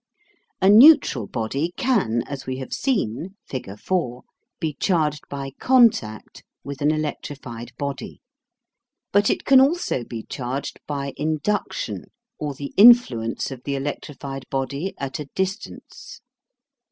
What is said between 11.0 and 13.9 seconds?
INDUCTION, or the influence of the